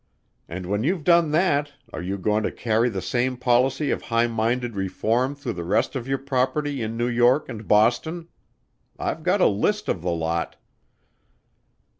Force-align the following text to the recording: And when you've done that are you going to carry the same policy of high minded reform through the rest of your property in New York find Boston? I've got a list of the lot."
And 0.49 0.65
when 0.65 0.83
you've 0.83 1.03
done 1.03 1.29
that 1.29 1.73
are 1.93 2.01
you 2.01 2.17
going 2.17 2.41
to 2.41 2.51
carry 2.51 2.89
the 2.89 3.03
same 3.03 3.37
policy 3.37 3.91
of 3.91 4.01
high 4.01 4.25
minded 4.25 4.75
reform 4.75 5.35
through 5.35 5.53
the 5.53 5.63
rest 5.63 5.95
of 5.95 6.07
your 6.07 6.17
property 6.17 6.81
in 6.81 6.97
New 6.97 7.07
York 7.07 7.45
find 7.45 7.67
Boston? 7.67 8.27
I've 8.97 9.21
got 9.21 9.41
a 9.41 9.45
list 9.47 9.87
of 9.87 10.01
the 10.01 10.09
lot." 10.09 10.55